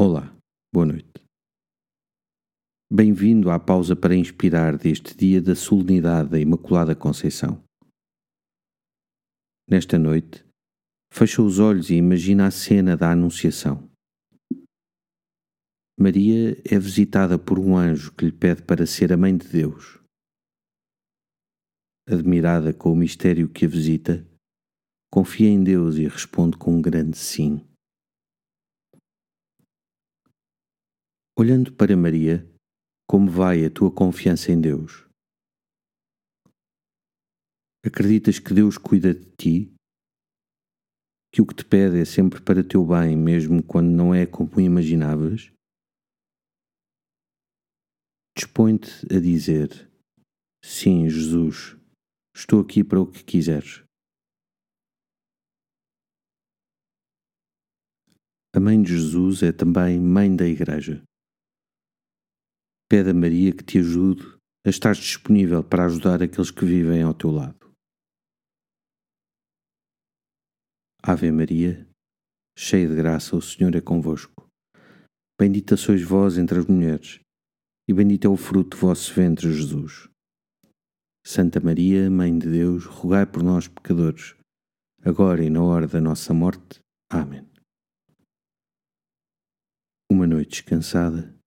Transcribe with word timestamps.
Olá, 0.00 0.32
boa 0.72 0.86
noite. 0.86 1.10
Bem-vindo 2.88 3.50
à 3.50 3.58
pausa 3.58 3.96
para 3.96 4.14
inspirar 4.14 4.78
deste 4.78 5.16
dia 5.16 5.42
da 5.42 5.56
solenidade 5.56 6.30
da 6.30 6.38
Imaculada 6.38 6.94
Conceição. 6.94 7.60
Nesta 9.68 9.98
noite, 9.98 10.46
fecha 11.12 11.42
os 11.42 11.58
olhos 11.58 11.90
e 11.90 11.96
imagina 11.96 12.46
a 12.46 12.50
cena 12.52 12.96
da 12.96 13.10
Anunciação. 13.10 13.90
Maria 15.98 16.52
é 16.64 16.78
visitada 16.78 17.36
por 17.36 17.58
um 17.58 17.76
anjo 17.76 18.14
que 18.14 18.26
lhe 18.26 18.32
pede 18.32 18.62
para 18.62 18.86
ser 18.86 19.12
a 19.12 19.16
mãe 19.16 19.36
de 19.36 19.48
Deus. 19.48 19.98
Admirada 22.08 22.72
com 22.72 22.92
o 22.92 22.96
mistério 22.96 23.48
que 23.48 23.64
a 23.64 23.68
visita, 23.68 24.24
confia 25.12 25.48
em 25.48 25.60
Deus 25.60 25.96
e 25.96 26.06
responde 26.06 26.56
com 26.56 26.76
um 26.76 26.80
grande 26.80 27.18
sim. 27.18 27.68
Olhando 31.40 31.72
para 31.72 31.96
Maria, 31.96 32.44
como 33.08 33.30
vai 33.30 33.64
a 33.64 33.70
tua 33.70 33.94
confiança 33.94 34.50
em 34.50 34.60
Deus? 34.60 35.06
Acreditas 37.86 38.40
que 38.40 38.52
Deus 38.52 38.76
cuida 38.76 39.14
de 39.14 39.24
ti? 39.36 39.72
Que 41.32 41.40
o 41.40 41.46
que 41.46 41.54
te 41.54 41.64
pede 41.64 42.00
é 42.00 42.04
sempre 42.04 42.42
para 42.42 42.68
teu 42.68 42.84
bem, 42.84 43.16
mesmo 43.16 43.62
quando 43.62 43.88
não 43.88 44.12
é 44.12 44.26
como 44.26 44.60
imaginavas? 44.60 45.52
Dispõe-te 48.36 49.06
a 49.14 49.20
dizer: 49.20 49.88
Sim, 50.64 51.08
Jesus, 51.08 51.76
estou 52.34 52.62
aqui 52.62 52.82
para 52.82 53.00
o 53.00 53.06
que 53.06 53.22
quiseres. 53.22 53.84
A 58.52 58.58
mãe 58.58 58.82
de 58.82 58.88
Jesus 58.88 59.44
é 59.44 59.52
também 59.52 60.00
mãe 60.00 60.34
da 60.34 60.44
Igreja. 60.44 61.00
Pede 62.90 63.10
a 63.10 63.14
Maria 63.14 63.52
que 63.52 63.62
te 63.62 63.78
ajude 63.78 64.22
a 64.66 64.70
estar 64.70 64.94
disponível 64.94 65.62
para 65.62 65.84
ajudar 65.84 66.22
aqueles 66.22 66.50
que 66.50 66.64
vivem 66.64 67.02
ao 67.02 67.12
teu 67.12 67.30
lado. 67.30 67.70
Ave 71.02 71.30
Maria, 71.30 71.86
cheia 72.56 72.88
de 72.88 72.96
graça, 72.96 73.36
o 73.36 73.42
Senhor 73.42 73.76
é 73.76 73.80
convosco. 73.82 74.48
Bendita 75.38 75.76
sois 75.76 76.02
vós 76.02 76.38
entre 76.38 76.58
as 76.58 76.66
mulheres, 76.66 77.20
e 77.86 77.92
bendito 77.92 78.26
é 78.26 78.30
o 78.30 78.36
fruto 78.36 78.76
do 78.76 78.80
vosso 78.80 79.12
ventre, 79.12 79.52
Jesus. 79.52 80.08
Santa 81.26 81.60
Maria, 81.60 82.10
Mãe 82.10 82.38
de 82.38 82.50
Deus, 82.50 82.86
rogai 82.86 83.26
por 83.26 83.42
nós, 83.42 83.68
pecadores, 83.68 84.34
agora 85.02 85.44
e 85.44 85.50
na 85.50 85.62
hora 85.62 85.86
da 85.86 86.00
nossa 86.00 86.32
morte. 86.32 86.80
Amém. 87.10 87.46
Uma 90.10 90.26
noite 90.26 90.62
descansada 90.62 91.37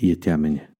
e 0.00 0.16
teamene. 0.16 0.74